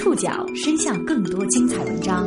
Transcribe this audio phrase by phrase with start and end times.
[0.00, 2.26] 触角伸向更多精彩文章，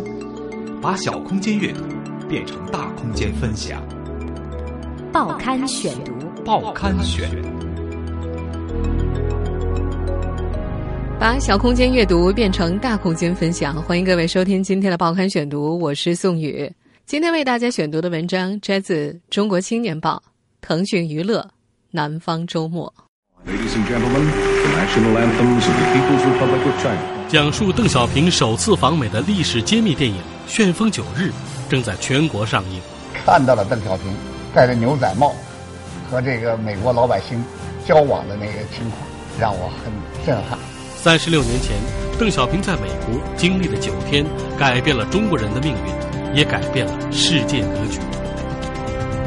[0.79, 1.81] 把小空间阅读
[2.29, 3.83] 变成大空间分享。
[5.12, 6.13] 报刊选读，
[6.46, 7.28] 报刊选，
[11.19, 13.81] 把小空间阅读变成大空间分享。
[13.81, 16.71] 欢迎各位收听今天的报刊选读，我是宋宇。
[17.08, 20.21] 今天为大家选读的文章摘自《中国青年报》、
[20.62, 21.49] 腾讯娱乐、
[21.90, 22.94] 南方周末。
[23.48, 27.12] Ladies and gentlemen, the national anthems of the People's Republic of China.
[27.34, 31.30] 讲述邓小平首次访美的历史揭秘电影《旋风九日》
[31.68, 32.80] 正在全国上映。
[33.26, 34.14] 看到了邓小平
[34.54, 35.34] 戴着牛仔帽
[36.12, 37.44] 和这个美国老百姓
[37.88, 39.02] 交往的那个情况，
[39.40, 39.91] 让我很
[40.24, 40.60] 震撼。
[40.96, 41.72] 三十六年前，
[42.20, 44.24] 邓小平在美国经历了九天，
[44.55, 48.00] 改变了中国人的命运，也改变了世界格局。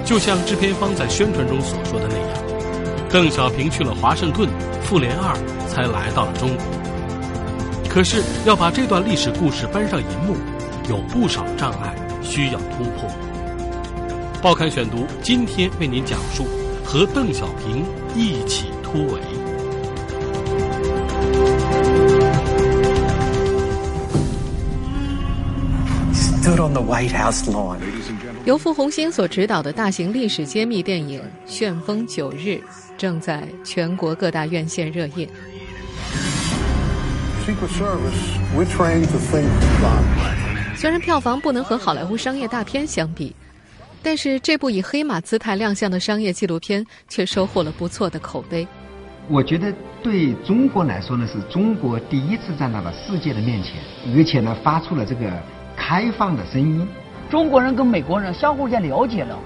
[0.04, 3.08] 就像制片方在宣传中所说的那样。
[3.10, 4.48] 邓小平去了华盛顿，
[4.84, 5.36] 复联二
[5.66, 6.75] 才来到了中国。
[7.96, 10.36] 可是要把这段历史故事搬上银幕，
[10.86, 13.10] 有不少障碍需要突破。
[14.42, 16.44] 报刊选读今天为您讲述
[16.84, 19.20] 和邓小平一起突围。
[26.12, 27.78] Stood on the White House lawn.
[28.44, 32.50] 由傅红星所执导的大型历史揭秘电影《旋风九日》。
[32.98, 35.26] 正在全国各大院线热映。
[40.74, 43.32] 虽然票房不能和好莱坞商业大片相比，
[44.02, 48.66] 但是这部以黑马姿态亮相的商业纪录片却收获了不错的口碑。
[49.28, 53.74] 我觉得对中国来说呢，是中国第一次站到了世界的面前，
[54.16, 55.30] 而且呢，发出了这个
[55.76, 56.84] 开放的声音。
[57.30, 59.38] 中国人跟美国人相互间了解了。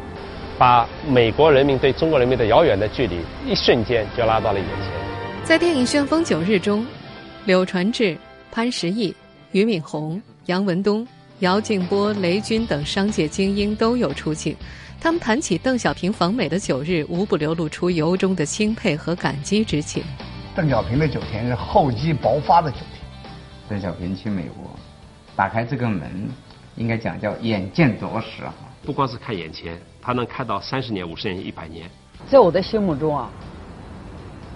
[0.58, 4.90] 把美国人民对中国人民的遥远的距离，一瞬间就拉到了眼前。
[5.44, 6.86] 在电影《旋风九日》中，
[7.46, 8.16] 柳传志、
[8.52, 9.14] 潘石屹、
[9.52, 11.06] 俞敏洪、杨文东、
[11.38, 14.54] 姚劲波、雷军等商界精英都有出镜。
[15.00, 20.04] 他们谈起邓小平访美的九日，无不流露出由衷的钦佩和感激之情。
[20.54, 23.00] 邓小平的九天是厚积薄发的九天。
[23.66, 24.70] 邓小平去美国，
[25.34, 26.28] 打开这个门，
[26.76, 28.52] 应该讲叫眼见着实啊。
[28.84, 29.80] 不光是看眼前。
[30.02, 31.88] 他能看到三十年、五十年、一百年。
[32.28, 33.30] 在我的心目中啊，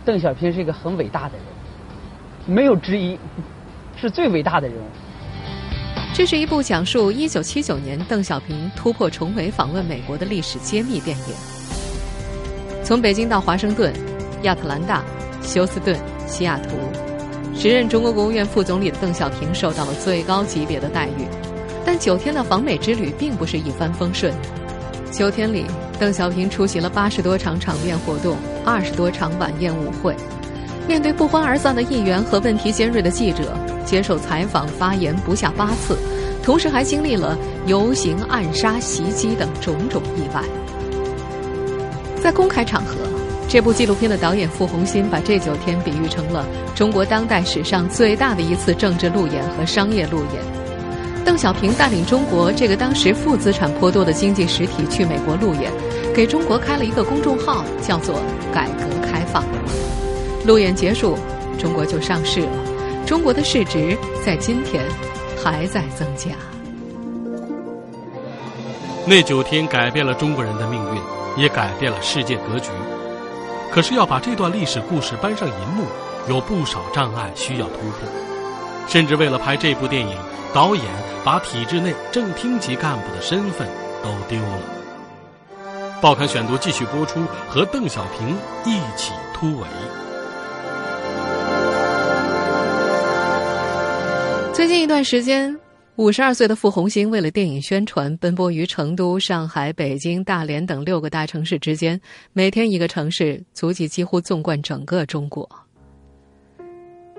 [0.04, 1.44] 邓小平是一个很伟大的人，
[2.46, 3.18] 没有之一，
[3.96, 4.84] 是最伟大的人物。
[6.12, 11.24] 这是一部讲述1979年邓小平突破重围访问美国的历史揭秘电影。
[12.84, 13.92] 从北京到华盛顿、
[14.42, 15.02] 亚特兰大、
[15.42, 16.76] 休斯顿、西雅图，
[17.58, 21.26] 时任中国国务院副总理的邓小平受到了最高级别的待遇。
[21.84, 24.32] 但九天的访美之旅并不是一帆风顺。
[25.10, 25.64] 九天里，
[25.98, 30.14] 邓小平出席了八十多场场面活动，二十多场晚宴舞会。
[30.86, 35.96] 面对不欢而散的议员和问题尖锐的记者，接受采访发言不下八次，
[36.42, 40.42] 同时还经历了游行、暗杀、袭击等种种意外。
[42.22, 42.96] 在公开场合，
[43.48, 46.44] 这部纪录片的导演傅红欣把这九天比喻成了
[46.74, 50.42] 中国当代史上最大的一次政治路演和商业路演。
[51.24, 55.72] 邓小平带领中国这个当时负资产颇多的经济实体去美国路演，
[56.14, 58.20] 给中国开了一个公众号，叫做
[58.52, 59.42] “改革开放”。
[60.44, 61.16] 路演结束，
[61.58, 62.52] 中国就上市了。
[63.06, 64.84] 中国的市值在今天
[65.42, 66.32] 还在增加。
[69.06, 71.00] 那九天改变了中国人的命运，
[71.42, 72.70] 也改变了世界格局。
[73.70, 75.86] 可是要把这段历史故事搬上银幕，
[76.28, 78.08] 有不少障碍需要突破，
[78.86, 80.16] 甚至为了拍这部电影。
[80.52, 80.84] 导演
[81.24, 83.66] 把体制内正厅级干部的身份
[84.04, 84.60] 都丢了。
[86.00, 89.66] 报刊选读继续播出，和邓小平一起突围。
[94.54, 95.54] 最近一段时间，
[95.96, 102.00] 五十二岁的傅红星为了电影宣传，奔波于成都、上海、北京、大连等六个大城市之间，
[102.32, 105.48] 每天一个城市，足迹几乎纵贯整个中国。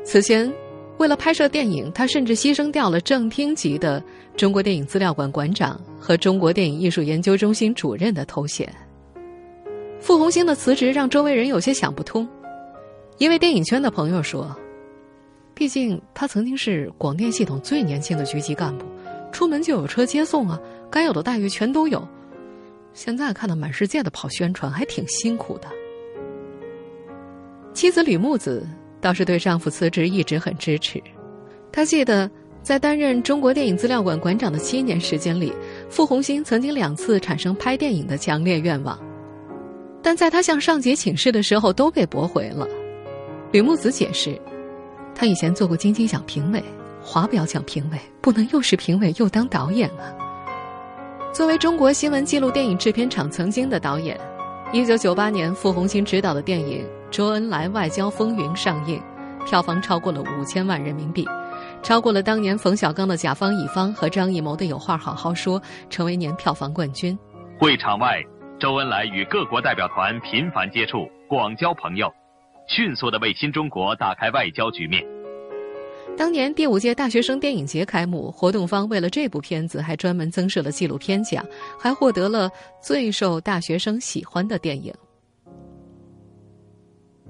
[0.05, 0.51] 此前。
[0.97, 4.01] 为了拍摄电影，他甚至牺牲掉了正厅级的
[4.37, 8.73] 中国电影资料馆馆长和中国电影艺术研究中心主任的头衔。
[9.99, 12.25] 傅红星的辞职让周围人有些想不通。
[13.17, 14.57] 一位电影圈的朋友说
[15.55, 18.85] ：“毕竟他曾经是广电系统最年轻的局级干部，
[19.31, 20.59] 出门就有车接送啊，
[20.91, 22.07] 该有的待遇全都有。
[22.93, 25.67] 现在看到满世界的跑宣传，还挺辛苦的。”
[27.73, 28.67] 妻子吕木子。
[29.01, 30.99] 倒是对丈夫辞职一直很支持。
[31.71, 32.27] 她记得，
[32.63, 35.53] 在担任中国电影资料馆馆长的七年时间里，
[35.91, 38.99] 傅红星曾经两次产生拍电影的强烈愿望，
[40.01, 42.67] 但在他向上级请示的时候都被驳回了。
[43.51, 44.41] 吕木子解释，
[45.15, 46.61] 他以前做过金鸡奖评委，
[47.01, 50.11] 华表奖评委，不能又是评委又当导演啊！
[51.33, 54.19] 作为中国新闻纪录电影制片厂曾经的导演，
[54.73, 59.01] 一九九八年傅红星执导的电影《周恩来外交风云》上映，
[59.45, 61.25] 票房超过了五千万人民币，
[61.81, 65.59] 超过了当年冯小刚的《甲方乙方》和张艺谋的《有话好好说》，
[65.89, 67.17] 成为年票房冠军。
[67.57, 68.21] 会场外，
[68.59, 72.11] 周恩来与各国代表团频繁接触，广交朋友，
[72.67, 75.05] 迅速的为新中国打开外交局面。
[76.17, 81.45] 当年第五届大学生电影节开幕，活动方为了这部片子还专门增设了纪录片奖，
[81.77, 82.49] 还获得了
[82.81, 84.93] 最受大学生喜欢的电影。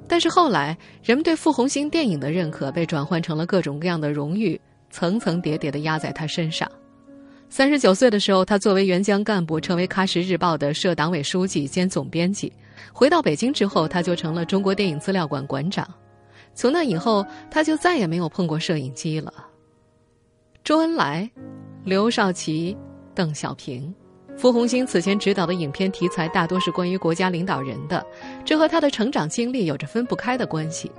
[0.07, 4.59] 但是后来，人们对傅红星电影的认可被转换成了各种各样的荣誉，
[4.91, 6.69] 层层叠叠的压在他身上。
[7.49, 12.53] 三十九岁的时候，他作为援疆干部，成为《喀什日报》的社党委书记兼总编辑。
[12.91, 15.87] 回到北京之后，他就成了中国电影资料馆馆长。
[16.53, 19.33] 从那以后，他就再也没有碰过摄影机了。
[20.63, 21.29] 周恩来、
[21.83, 22.75] 刘少奇、
[23.13, 23.93] 邓小平、
[24.37, 28.05] 傅红星此前执导的影片题材大多是关于国家领导人的，
[28.43, 30.91] 这和他的成长经历有着分不开的关系。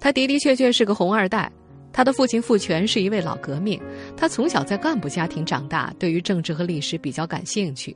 [0.00, 1.52] 他的的确确是个红二代。
[1.94, 3.78] 他的父亲傅全是一位老革命，
[4.16, 7.94] 他从小在干部家庭长大，对于政治和历史比较感兴趣。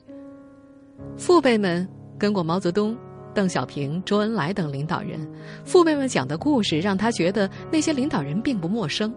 [1.16, 1.88] 父辈们
[2.18, 2.96] 跟过毛泽东、
[3.34, 5.26] 邓小平、周恩来等领导人，
[5.64, 9.14] 父辈们讲的故事让他觉得那些领导人并不陌生。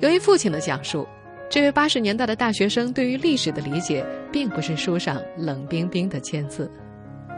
[0.00, 1.06] 由于父亲的讲述，
[1.50, 6.70] 这位八十年代的大学生对于历史的理解，并不是书上冷冰冰的签字，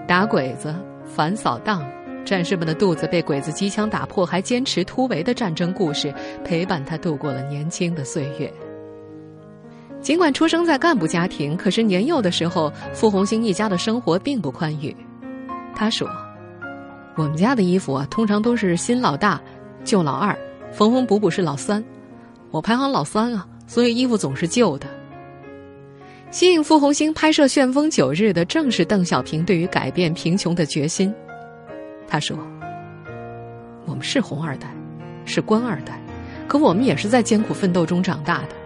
[0.06, 0.74] 打鬼子、
[1.04, 1.82] 反扫荡。
[2.22, 6.12] 战士们的肚子被鬼子机枪打破，还坚持突围的战争故事，
[6.44, 8.52] 陪伴他度过了年轻的岁月。
[10.00, 14.96] 尽管出生在干部家庭，可是年幼的时候，傅红星一家的生活并不宽裕。
[15.74, 16.08] 他说
[17.16, 19.40] ：“我们家的衣服啊，通常都是新老大，
[19.84, 20.36] 旧老二，
[20.72, 21.84] 缝缝补补是老三。
[22.50, 24.86] 我排行老三啊，所以衣服总是旧的。”
[26.32, 31.12] 吸引傅红星拍摄《旋风九日》的，正是邓小平对于改变贫穷的决心。
[32.08, 32.38] 他说
[33.84, 34.72] ：“我们是红二代，
[35.24, 36.00] 是官二代，
[36.46, 38.59] 可我们也是在艰苦奋斗中长大的。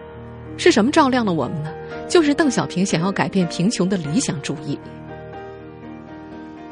[0.57, 1.71] 是什么照亮了我们呢？
[2.07, 4.77] 就是邓小平想要改变贫穷的理想主义。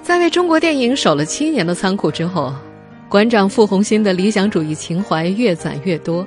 [0.02, 2.54] 在为中国电影守了七年的仓库之后，
[3.10, 6.26] 馆长傅红星的理想主义情怀越攒越多。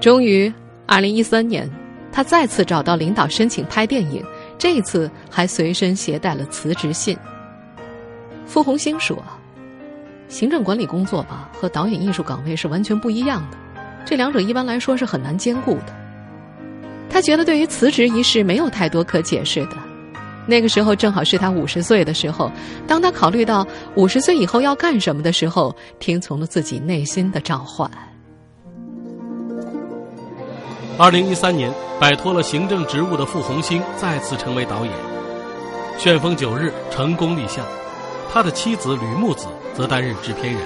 [0.00, 0.52] 终于，
[0.86, 1.70] 二零一三年，
[2.12, 4.22] 他再次找到领导申请拍电影，
[4.58, 7.16] 这一次还随身携带了辞职信。
[8.44, 9.22] 傅红星说。”
[10.28, 13.56] 行政管理工作吧，和导演艺术岗位是完全不一样的，
[14.04, 16.05] 这两者一般来说是很难兼顾的。
[17.16, 19.76] 他觉得对于辞职一事没有太多可解释的。
[20.46, 22.52] 那个时候正好是他五十岁的时候，
[22.86, 27.90] 当他考虑到五十岁以后要干什么的时候，听从了自己内心的召唤。
[30.98, 34.92] 二零一三年，摆脱了行政职务的傅红星再次成为导演，
[35.98, 37.64] 《旋风九日》成功立项，
[38.30, 39.46] 他的妻子吕木子。
[39.74, 40.62] 则担任制片人。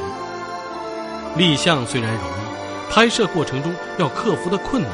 [1.37, 4.91] 立项虽然容易，拍摄过程中要克服的困难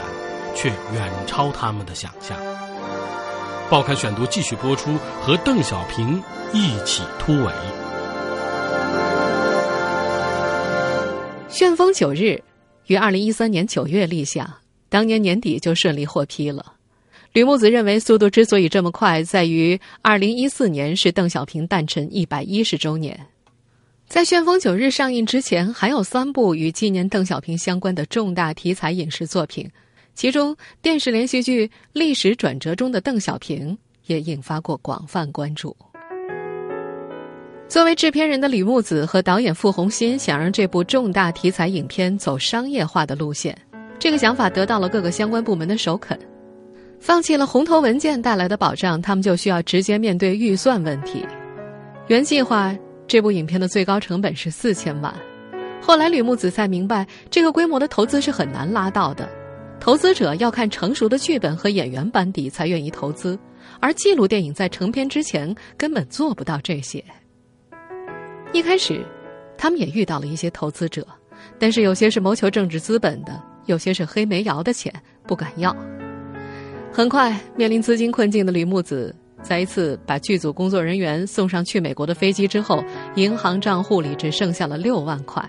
[0.56, 2.36] 却远超他们的想象。
[3.70, 6.22] 报刊选读继续播出，和邓小平
[6.52, 7.52] 一起突围。
[11.58, 12.22] 《旋风九日》
[12.86, 14.48] 于二零一三年九月立项，
[14.88, 16.74] 当年年底就顺利获批了。
[17.32, 23.18] 吕木子认为，速度之所以这么快，在于二零一四年是邓小平诞辰一百一十周年。
[24.08, 29.68] 在《旋风九日》上映之前，还有三部与纪念邓小平相关的重大题材影视作品，
[30.16, 33.72] 其中电视连续剧《历史转折中的邓小平》
[34.06, 35.76] 也引发过广泛关注。
[37.68, 43.56] 作为制片人的吕木子和导演傅红新想让这部重大题材影片走商业化的路线，
[43.98, 46.18] 这个想法得到了各个相关部门的首肯。
[46.98, 51.24] 放弃了红头文件带来的保障，他们就需要直接面对预算问题。
[52.08, 52.74] 原计划。
[53.08, 55.14] 这部影片的最高成本是四千万，
[55.80, 59.28] 后来吕木子才明白，这个规模的投资是很难拉到的，
[59.78, 63.38] 投资者要看成熟的剧本和演员班底才愿意投资，
[63.80, 67.04] 而纪录电影在成片之前根本做不到这些。
[68.52, 69.04] 一开始，
[69.56, 71.06] 他们也遇到了一些投资者，
[71.58, 74.92] 但是有些是谋求政治资本的，有些是黑煤窑的钱，
[75.26, 75.74] 不敢要。
[76.92, 79.14] 很快，面临资金困境的吕木子。
[79.42, 82.82] 在一次把剧组工作人员送上去美国的飞机之后，
[83.14, 85.48] 银行账户里只剩下了六万块。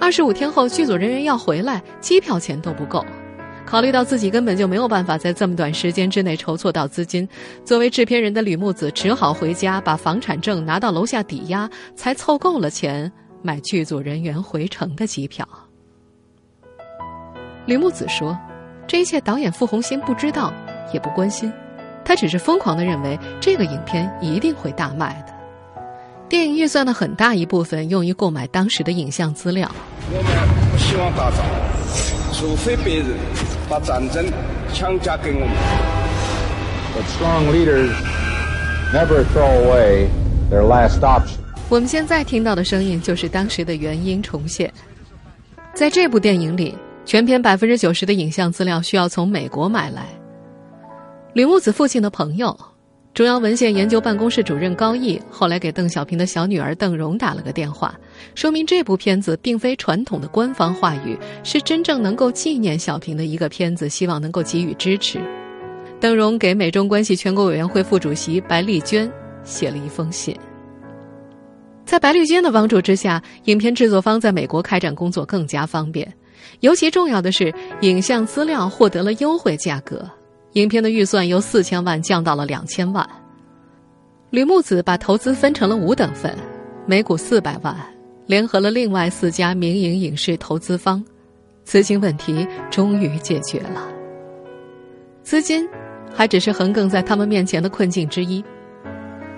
[0.00, 3.04] 二十五天后，剧组人员要回来，机票钱都不够。
[3.66, 7.28] 考虑到自己根本就没有办法在这么短时间之内筹措到资金，
[7.64, 15.46] 作为制片人的吕木子只好回家把房产证拿到楼下抵押，才凑够了钱买剧组人员回程的机票。
[17.66, 18.36] 吕木子说
[18.88, 20.52] ：“这一切导演傅红星不知道，
[20.92, 21.52] 也不关心，
[22.04, 25.39] 他只是疯狂的认为这个影片一定会大卖的。
[26.30, 29.68] 电影预算的很大一部分用于购买当时的影像资料。
[30.12, 31.44] 我们不希望打仗，
[32.32, 33.08] 除非别人
[33.68, 34.24] 把战争
[34.72, 35.48] 强加给我们。
[36.94, 37.90] But strong leaders
[38.94, 40.06] never throw away
[40.52, 41.40] their last option.
[41.68, 44.72] 我们现在听到的声音就是当时的原因重现。
[45.74, 50.06] 在这部电影里，全片百分之九十的影像资料需要从美国买来。
[51.32, 52.56] 吕木子父亲的朋友，
[53.12, 57.94] 中央文献研究办公室主任高毅，后来给邓小平的小女儿邓蓉打了个电话，
[58.34, 65.20] 说明这部片子并非传统的官方话语，是真正能够纪念小平的一个片子，希望能够给予支持。
[65.98, 69.10] 邓蓉给美中关系全国委员会副主席白丽娟
[69.42, 70.34] 写了一封信。
[71.84, 76.10] 在白丽娟的帮助之下，影片制作方在美国开展工作更加方便。
[76.60, 77.52] 尤其重要的是，
[77.82, 80.08] 影像资料获得了优惠价格，
[80.54, 83.08] 影片的预算由四千万降到了两千万。
[84.30, 86.36] 吕木子把投资分成了五等份，
[86.86, 87.76] 每股四百万，
[88.26, 91.04] 联合了另外四家民营影视投资方，
[91.64, 93.88] 资金问题终于解决了。
[95.22, 95.68] 资金
[96.12, 98.42] 还只是横亘在他们面前的困境之一。《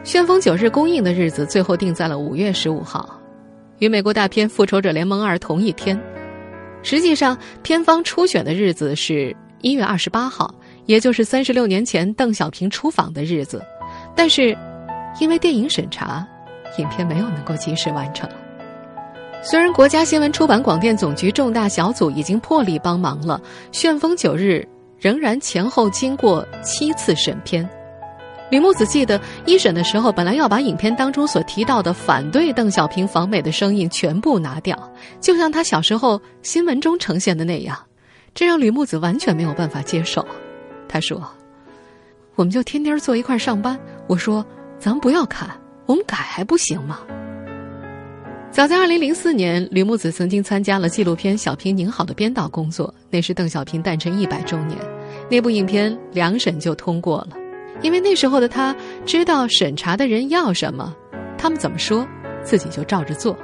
[0.04, 3.20] 旋风九日》公映的日子最后定在了五月十五号，
[3.78, 5.98] 与美国大片《复仇者联盟二》同一天。
[6.82, 10.54] 实际上，片方初选的日子是一月二十八号，
[10.86, 13.62] 也就是三十六年前邓小平出访的日子。
[14.14, 14.56] 但是，
[15.20, 16.26] 因为电影审查，
[16.78, 18.28] 影片没有能够及时完成。
[19.42, 23.40] 虽然国家新闻出版广电总局重大小组已经破例帮忙了，
[23.76, 24.64] 《旋风九日》
[25.00, 27.68] 仍然前后经过七次审片。
[28.50, 34.78] 李木子记得一审的时候，本来要把影片当中所提到的反对邓小平访美的声音全部拿掉，
[35.20, 37.76] 就像他小时候新闻中呈现的那样，
[38.34, 40.24] 这让吕木子完全没有办法接受。
[40.92, 41.26] 他说
[42.36, 44.44] ：“我们就天天坐一块上班。”我说
[44.78, 45.48] ：“咱们不要看，
[45.86, 47.00] 我们改还不行吗？”
[48.52, 54.78] 早在二零零四年，吕木子曾经参加了纪录片《小平您好》的编导工作，那是邓小平诞辰一百周年，
[55.30, 57.38] 那部影片两审就通过了。
[57.80, 60.94] 因为那时候的他知道审查的人要什么，
[61.38, 62.06] 他们怎么说，
[62.44, 63.34] 自己就照着做。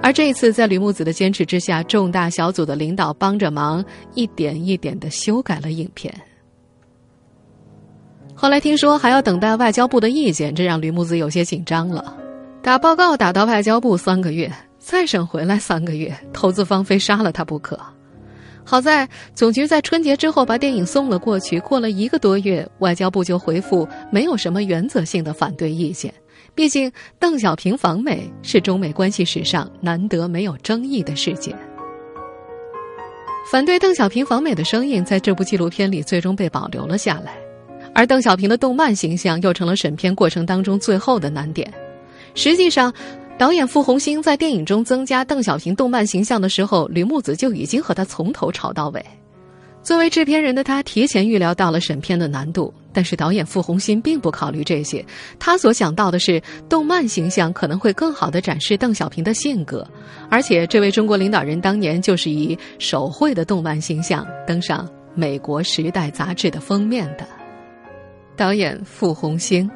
[0.00, 6.14] 而这一次，在吕木子的坚持之下，重大小组的领导帮着忙，一点一点的修改了影片。
[8.42, 12.16] 后来听说还要等待外交部的意见，这让吕木子有些紧张了。
[12.60, 17.78] 打报告打到外交部三个月，再审回来三个月，投资方非杀了他不可。
[18.64, 26.12] 好在总局在春节之后把电影送了过去，过了一个多月，外交部就回复没有什么原则性的反对意见。
[26.52, 31.56] 毕竟邓小平访美是中美关系史上难得没有争议的事件。
[33.52, 37.36] 反对邓小平访美的声音在这部纪录片里最终被保留了下来，
[37.94, 41.72] 而邓小平的动漫形象又成了审片过程当中最后的难点。
[42.34, 42.92] 实际上。
[43.38, 49.04] 导演傅红星在电影中增加邓小平动漫形象的时候，吕木子就已经和他从头吵到尾。
[49.82, 55.04] 作为制片人的他，提前预料到了审片的难度，但是导演傅红星并不考虑这些。
[55.40, 59.84] 他所想到的是，动漫形象可能会更好的展示邓小平的性格，
[60.30, 67.41] 而且这位中国领导人当年就是以手绘的动漫形象登上美国《时代》杂志的封面的。
[68.42, 69.70] 导演傅红星，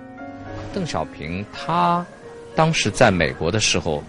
[0.75, 2.05] 邓小平他。
[2.57, 4.03] 当时在美国的时候，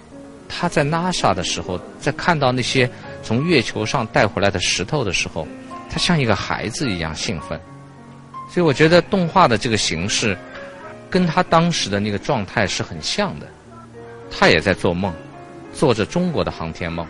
[0.50, 2.90] 他在 NASA 的时候，在看到那些
[3.22, 5.48] 从月球上带回来的石头的时候，
[5.92, 7.60] 他像一个孩子一样兴奋。
[8.52, 10.36] 所以我觉得动画的这个形式，
[11.08, 13.46] 跟他当时的那个状态是很像的。
[14.32, 15.14] 他也在做梦，
[15.72, 17.06] 做着中国的航天梦。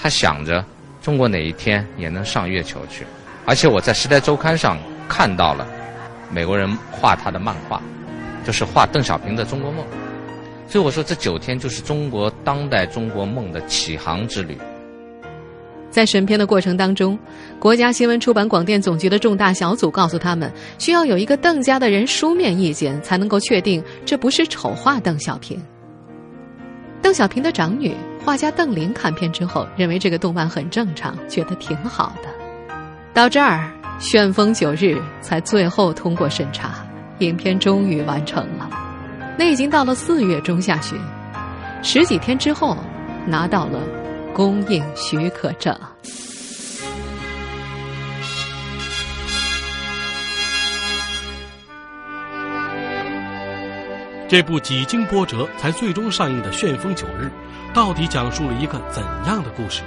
[0.00, 0.64] 他想着
[1.02, 3.04] 中国哪一天也能上月球去。
[3.44, 5.68] 而且我在《时代周刊》上看到了
[6.30, 7.80] 美国人画他的漫画，
[8.44, 9.84] 就是画邓小平的中国梦。
[10.66, 14.56] 所以我说，这九天就是中国当代中国梦的起航之旅。
[15.90, 17.18] 在审片的过程当中，
[17.58, 25.58] 国家新闻出版广电总局的重大小组告诉他们，需要有一个邓家的人书面意见，才能够确定这不是丑化邓小平。
[27.00, 32.28] 邓小平的长女画家邓玲看片之后，认为这个动漫很正常，觉得挺好的。
[33.14, 36.74] 到这儿，《旋风九日》才最后通过审查，
[37.18, 38.70] 影片终于完成了。
[39.36, 40.96] 那已经到了四月中下旬，
[41.82, 42.76] 十几天之后
[43.26, 43.80] 拿到了
[44.32, 45.76] 公映许可证。
[54.28, 57.30] 这部几经波折才最终上映的《旋风九日》，
[57.74, 59.82] 到底讲述了一个怎样的故事？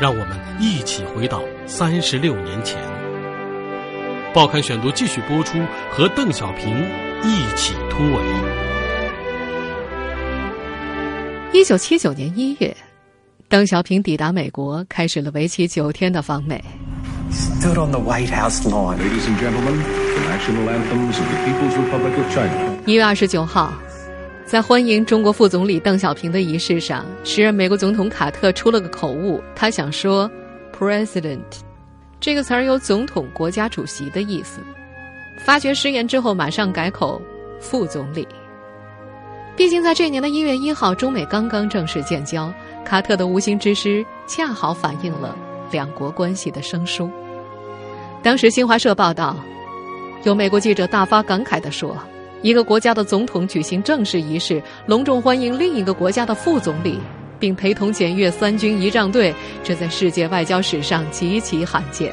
[0.00, 3.03] 让我们一起回到三十六年前。
[4.34, 5.58] 报刊选读继续播出，
[5.92, 6.76] 和邓小平
[7.22, 8.20] 一起突围。
[11.52, 12.76] 一九七九年一月，
[13.48, 16.60] 邓小平抵达美国，开始了为期九天的访美。
[17.30, 18.96] Stood on the White House lawn.
[18.96, 22.76] Ladies and gentlemen, the national anthems of the People's Republic of China.
[22.86, 23.72] 一月二十九号，
[24.44, 30.28] 在欢迎中国副总理邓小平的仪式上，时任美国总统卡特出了个口误，他想说
[30.76, 31.38] “president”。
[32.24, 34.62] 这个词儿有总统、国家主席的意思。
[35.36, 37.20] 发觉失言之后，马上改口
[37.60, 38.26] “副总理”。
[39.54, 42.50] 毕竟在这年的一月一号，中美刚刚正式建交，
[42.82, 45.36] 卡特的无心之失恰好反映了
[45.70, 47.10] 两国关系的生疏。
[48.22, 49.36] 当时新华社报道，
[50.22, 51.94] 有美国记者大发感慨地说
[52.40, 56.98] ：“一个国家的总统举行正式仪式，隆重欢迎另一个国家的副总理。”
[57.44, 62.10] 并陪同检阅三军仪仗队，这在世界外交史上极其罕见。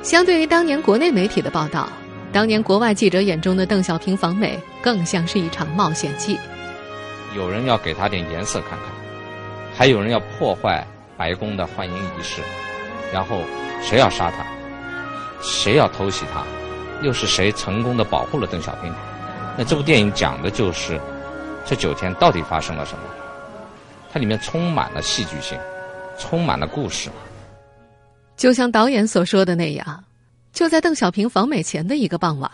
[0.00, 1.88] 相对于当年国内媒体的报道，
[2.32, 6.38] 当年国外记者眼中的邓小平访美更像是一场冒险记。
[7.34, 8.88] 有人要给他点颜色看看，
[9.76, 10.86] 还有人要破坏
[11.16, 12.40] 白宫的欢迎仪式，
[13.12, 13.42] 然后
[13.82, 14.46] 谁要杀他，
[15.42, 16.44] 谁要偷袭他，
[17.02, 18.94] 又是谁成功的保护了邓小平？
[19.56, 21.00] 那这部电影讲的就是
[21.66, 23.00] 这九天到底发生了什么？
[24.18, 25.58] 里面充满了戏剧性，
[26.18, 27.08] 充满了故事。
[28.36, 30.04] 就像导演所说的那样，
[30.52, 32.50] 就在邓小平访美前的一个傍晚，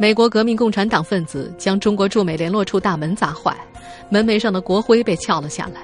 [0.00, 3.56] 美国革命共产党分子将中国驻美联络处大门砸坏，
[4.08, 5.82] 门楣上的国徽被撬了下来，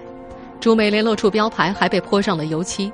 [0.61, 2.93] 驻美联络处标牌还被泼上了油漆。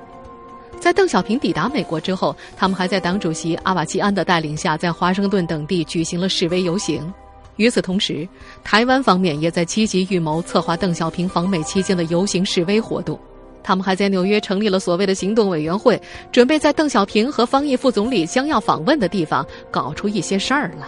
[0.79, 7.13] 在邓小平抵达美国之后，他们还在党主席阿瓦季安的带领下，在华盛顿等地举行了示威游行。
[7.61, 8.27] 与此同时，
[8.65, 13.21] 台湾方面也在积极预谋策划邓小平访美期间的游行示威活动。
[13.63, 16.01] 他们还在纽约成立了所谓的行动委员会，
[16.33, 20.87] 准备在邓小平和方毅副总理将要访问的地方搞出一些事儿来。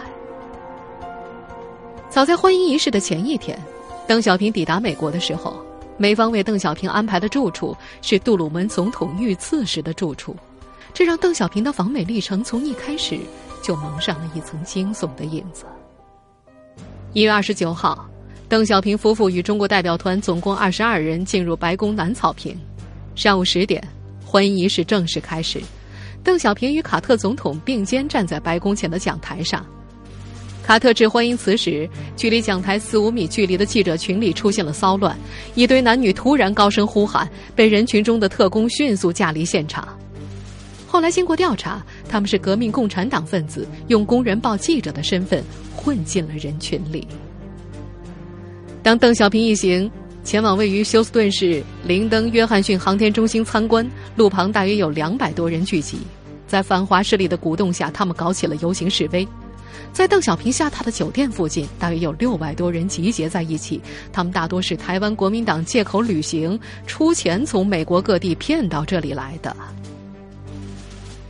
[2.09, 3.55] 早在欢迎仪式的前一天，
[4.07, 5.55] 邓小平抵达美国的时候，
[5.95, 10.35] 美方为邓小平安排的住处是杜鲁门总统遇刺时的住处，
[10.91, 13.19] 这让邓小平的访美历程从一开始
[13.61, 15.65] 就蒙上了一层惊悚的影子。
[17.13, 18.09] 一月二十九号，
[18.49, 22.59] 邓小平夫妇与中国代表团总共二十二人进入白宫南草坪。
[23.13, 23.87] 上午十点，
[24.25, 25.61] 欢迎仪式正式开始。
[26.23, 29.63] 邓小平与卡特总统并肩站在白宫前的讲台上。
[30.63, 35.15] 卡特致欢迎词时，距离讲台四五米距离的记者群里出现了骚乱，
[35.53, 39.87] 一堆男女突然高声呼喊，被人群中的特工迅速架离现场。
[40.93, 45.43] 后来经过调查，他们是革命共产党分子，用工人报记者的身份
[45.75, 47.07] 混进了人群里。
[48.83, 49.89] 当邓小平一行
[50.23, 53.83] 前往位于休斯顿市林登约翰逊航天中心参观，
[54.15, 55.97] 路旁大约有两百多人聚集，
[56.45, 59.27] 在反华势力的鼓动下，他们搞起了游行示威。
[59.91, 69.57] 在邓小平下榻的酒店附近，大约有六百多人集结在一起，他们大多是台湾国民党借口旅行，出钱从美国各地骗到这里来的。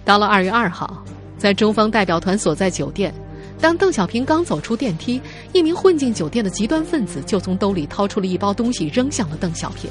[0.05, 1.03] 到了二月二号，
[1.37, 3.13] 在中方代表团所在酒店，
[3.59, 5.21] 当邓小平刚走出电梯，
[5.53, 9.89] 一名混进酒店的极端分子就从兜里掏出了一包东西扔向了邓小平。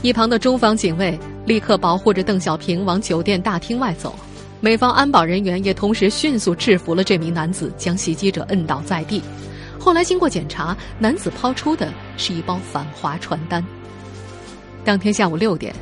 [0.00, 4.14] 一旁的中方警卫立刻保护着邓小平往酒店大厅外走，
[4.60, 9.22] 美方安保人员也同时迅速制服了这名男子，将袭击者摁倒在地。
[9.78, 13.62] 后来经过检查，男子抛出的是一包反华传单。
[14.84, 15.74] 当天下午六点。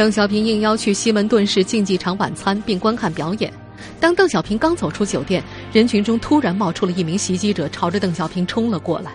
[0.00, 3.52] 邓小平应邀去西门顿市竞技场晚餐并观看表演。
[4.00, 9.12] 当邓小平刚走出酒店，人群中突然冒出了一名袭击者，朝着邓小平冲了过来。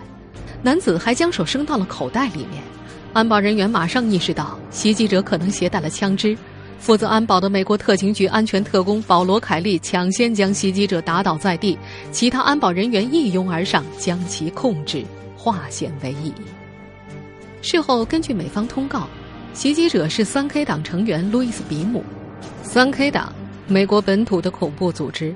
[0.62, 2.62] 男子还将手伸到了口袋里面。
[3.12, 6.38] 安保人员马上意识到袭击者可能携带了枪支。
[6.78, 11.76] 负责安保的美国特勤局安全特工保罗·凯利抢先将袭击者打倒在地，
[12.12, 15.04] 其他安保人员一拥而上将其控制，
[15.36, 16.32] 化险为夷。
[17.60, 19.08] 事后，根据美方通告。
[19.56, 22.04] 袭击者是三 K 党成员路易斯·比姆，
[22.62, 23.32] 三 K 党，
[23.66, 25.34] 美国本土的恐怖组织。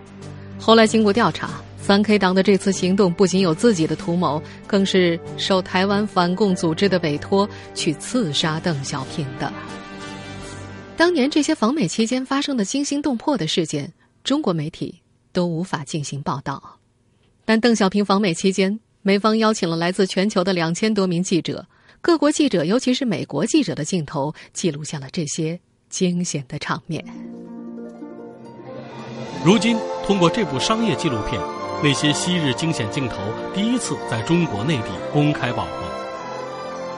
[0.59, 9.51] 后来经过调查，三 K 党的这次行动不仅有自己的图谋，更是受台湾反共组织的委托去刺杀邓小平的。
[10.99, 13.91] 当年这些访美期间发生的惊心动魄的事件，
[14.23, 15.01] 中国媒体
[15.33, 16.79] 都无法进行报道。
[17.47, 21.67] 但邓小平访美期间，美方邀请了来自全球的两千多名记者。
[22.03, 25.61] 各国记者，尤其是美国记者的镜头，记录下了这些
[25.91, 27.05] 惊险的场面。
[29.45, 31.39] 如今，通过这部商业纪录片，
[31.83, 33.17] 那些昔日惊险镜头
[33.55, 35.91] 第一次在中国内地公开曝光。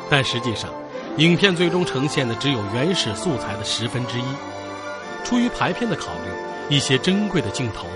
[0.09, 0.73] 但实际上，
[1.19, 4.25] 影片最终呈现的只有原始素材的十分之一。
[5.25, 7.87] 出于排片的考虑，一些珍贵的镜头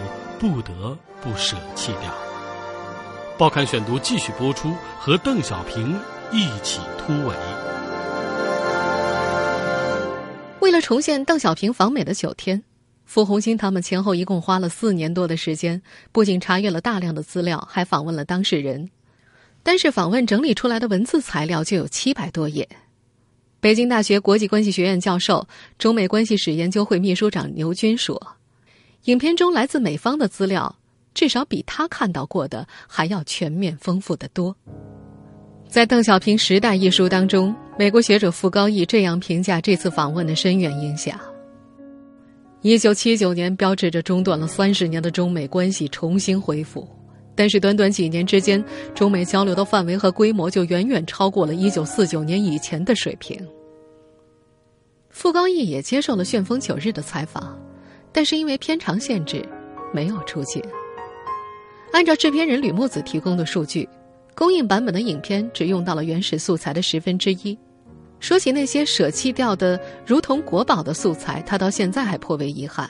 [0.41, 2.13] 不得不舍弃掉。
[3.39, 5.97] 报刊选读继续播出，和邓小平
[6.33, 7.35] 一起突围。
[10.61, 12.63] 为了重现邓小平访美的九天，
[13.05, 18.91] 傅红星他们前后一共花了四年多的时间，不仅查阅了大量的资料，还访问了当事人。
[19.63, 22.69] 单是访问整理出来的文字材料就有七百多页。
[23.61, 25.47] 北京大学国际关系学院教授、
[25.79, 28.21] 中美关系史研究会秘书长牛军说
[29.07, 30.77] ：“影片中来自美方的资料，
[31.15, 34.57] 至少比他看到过的还要全面丰富的多。”
[35.77, 41.21] 在《邓小平时代》一书当中，美国学者傅高义这样评价这次访问的深远影响
[42.65, 46.89] ：“一九七九年标志着中断了三十年的中美关系重新恢复。”
[47.37, 53.39] 但是短短几年之间，中美交流的范围和规模就远远超过了一九四九年以前的水平。
[55.11, 57.55] 傅高义也接受了《旋风九日》的采访，
[58.13, 59.47] 但是因为片长限制，
[59.93, 60.63] 没有出镜。
[61.93, 63.87] 按照制片人吕木子提供的数据，
[64.37, 67.59] 公映版本的影片只用到了原始素材的十分之一。
[68.21, 72.89] 说起那些舍弃掉的如同国宝的素材，他到现在还颇为遗憾。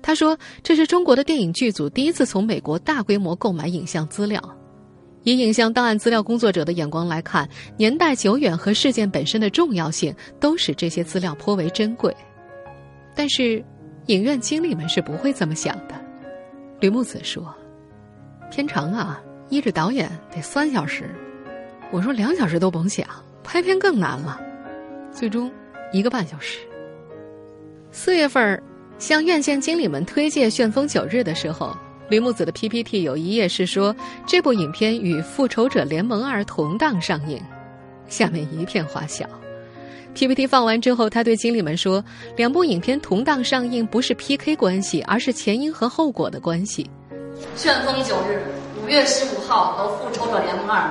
[0.00, 4.42] 他说：“这是中国的电影剧组第一次从美国大规模购买影像资料。
[5.24, 12.14] 以影像档案资料工作者的眼光来看，年代久远和事件本身的重要性都使这些资料颇为珍贵。
[13.14, 13.62] 但是，
[14.06, 15.94] 影院经理们是不会这么想的。”
[16.80, 17.54] 吕木子说
[18.50, 21.14] ：“片长啊，依着导演得三小时。
[21.90, 23.06] 我说两小时都甭想，
[23.44, 24.40] 拍片更难了。
[25.12, 25.52] 最终，
[25.92, 26.60] 一个半小时。
[27.92, 28.60] 四月份。”
[29.00, 31.74] 向院线经理们推荐《旋风九日》的时候，
[32.10, 37.42] 吕木子的 PPT 有一页是说这部影片与《复仇者联盟二》同档上映，
[38.08, 39.24] 下面一片花笑。
[40.12, 42.04] PPT 放完之后，他对经理们说
[42.36, 46.84] ：“两部影片同档上映不是 PK 关系，而是前因和后果的关系。”
[47.58, 48.36] 《旋风九日》
[48.90, 50.82] 月十五号和《复仇者联盟二》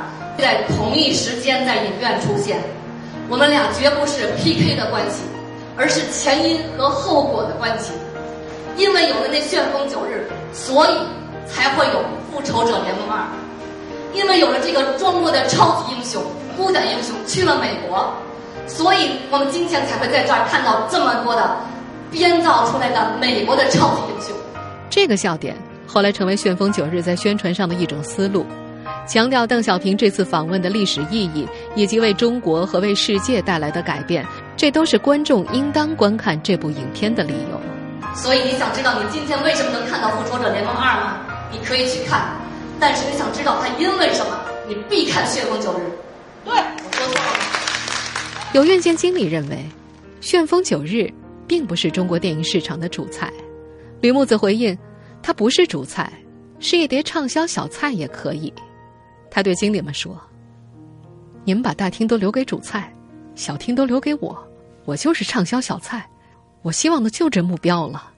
[0.42, 2.58] 在同一时间在影院出现，
[3.30, 5.24] 我们俩绝不是 PK 的关系。
[5.78, 7.94] 而是前因和后果的关系，
[8.76, 10.94] 因为有了那旋风九日，所以
[11.48, 13.24] 才会有复仇者联盟二；
[14.14, 16.22] 因为有了这个中国的超级英雄、
[16.58, 18.14] 孤胆英雄去了美国，
[18.68, 21.56] 所以我们今天才会在这儿看到这么多的
[22.12, 24.36] 编造出来的美国的超级英雄。
[24.90, 25.56] 这个笑点
[25.90, 28.46] 后来成为旋风九日在宣传上的一种思路，
[29.08, 34.24] 强调邓小平这次访问的历史意义以及为中国和为世界带来的改变。
[34.56, 37.60] 这都是观众应当观看这部影片的理由。
[38.14, 41.18] 所以你想知道你今天为什么能看到《复仇者联盟二》吗？
[41.52, 42.36] 你可以去看，
[42.80, 45.82] 但是你想知道它因为什么，你必看《旋风九日》。
[46.46, 47.40] 对，我说错了。
[48.54, 49.56] 有院线经理认为，
[50.22, 50.98] 《旋风九日》
[51.48, 53.34] 并不是中国电影市场的主菜。
[54.02, 54.78] 吕木子回应，
[55.22, 56.12] 它不是主菜，
[56.60, 58.54] 是一碟畅销小菜也可以。
[59.30, 60.20] 他对经理们说
[61.46, 62.94] ：“你们把大厅都留给主菜。”
[63.36, 64.38] 小厅都留给我，
[64.84, 66.06] 我就是畅销小菜，
[66.62, 68.12] 我希望的就这目标了。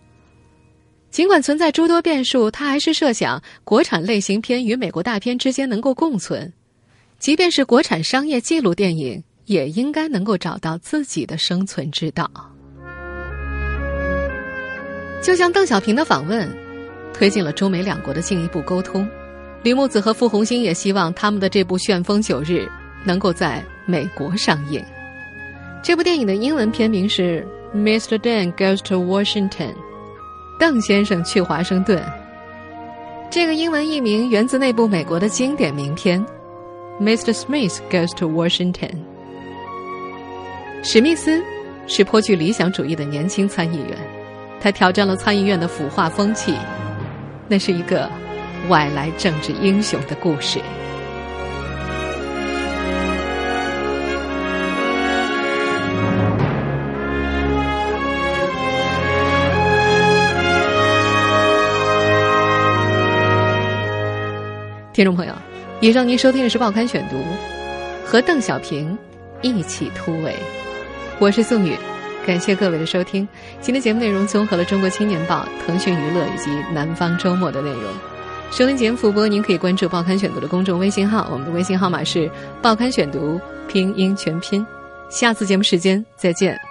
[1.12, 6.52] 尽管存在诸多变数，他还是设想国产类型片与美国大片之间能够共存，
[7.20, 12.32] 即便是国产商业纪录电影，也应该能够找到自己的生存之道。
[15.22, 16.50] 就像邓小平的访问，
[17.14, 19.08] 推进了中美两国的进一步沟通。
[19.64, 22.68] 李木子和傅红星也希望他们的这部《旋风九日》
[23.04, 24.84] 能够在美国上映。
[25.84, 27.46] 这部电影的英文片名是
[27.78, 28.18] 《Mr.
[28.18, 29.50] Dan Goes to Washington》，
[30.60, 32.04] 邓先生去华盛顿。
[33.30, 36.26] 这个英文译名源自那部美国的经典名片
[37.02, 37.34] 《Mr.
[37.34, 38.74] Smith Goes to Washington》。
[40.84, 41.42] 史密斯
[41.86, 43.98] 是颇具理想主义的年轻参议员，
[44.60, 46.56] 他挑战了参议院的腐化风气。
[47.52, 48.10] 那是一个
[48.70, 50.62] 外来政治英雄的故事。
[64.94, 65.34] 听众朋友，
[65.82, 67.18] 以上您收听的是《报刊选读》，
[68.06, 68.98] 和邓小平
[69.42, 70.34] 一起突围。
[71.20, 71.76] 我是宋宇，
[72.26, 73.28] 感谢各位的收听。
[73.60, 77.84] 今天节目内容综合了《中国青年报》、腾讯娱乐以及《南方周末》的内容。
[78.52, 82.28] 收听节目复播，您可以关注《报刊选读》的公众微信号，我们的微信号码是
[82.62, 83.40] 《报刊选读》
[83.72, 84.66] 拼音全拼。
[85.10, 86.71] 下次节目时间再见。